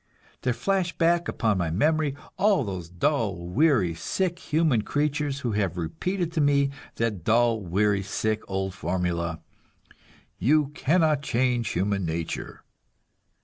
[0.41, 5.77] There flash back upon my memory all those dull, weary, sick human creatures, who have
[5.77, 9.41] repeated to me that dull, weary, sick old formula,
[10.39, 12.63] "You cannot change human nature."